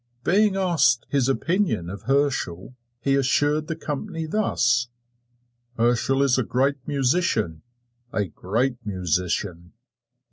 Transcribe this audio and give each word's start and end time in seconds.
Being 0.23 0.55
asked 0.55 1.05
his 1.09 1.29
opinion 1.29 1.87
of 1.87 2.01
Herschel 2.01 2.75
he 3.01 3.13
assured 3.13 3.67
the 3.67 3.75
company 3.75 4.25
thus: 4.25 4.87
"Herschel 5.77 6.23
is 6.23 6.39
a 6.39 6.43
great 6.43 6.77
musician 6.87 7.61
a 8.11 8.25
great 8.25 8.83
musician!" 8.83 9.73